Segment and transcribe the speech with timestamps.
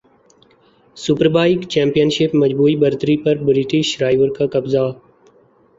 [0.97, 4.77] superbike championship مجموعی برتری پر برٹش رائیور کاقبضہ